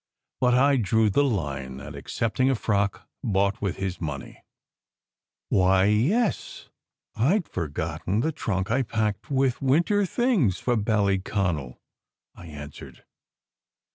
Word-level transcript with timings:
But 0.39 0.55
I 0.55 0.77
drew 0.77 1.11
the 1.11 1.23
line 1.23 1.79
at 1.79 1.93
accepting 1.93 2.49
a 2.49 2.55
frock 2.55 3.07
bought 3.23 3.61
with 3.61 3.75
his 3.77 4.01
money. 4.01 4.43
"Why, 5.49 5.83
yes, 5.85 6.69
I 7.15 7.37
d 7.37 7.45
forgotten 7.47 8.21
the 8.21 8.31
trunk 8.31 8.71
I 8.71 8.81
packed 8.81 9.25
up 9.25 9.31
with 9.31 9.61
winter 9.61 10.07
things 10.07 10.57
for 10.57 10.75
Ballyconal," 10.75 11.77
I 12.33 12.47
answered. 12.47 13.03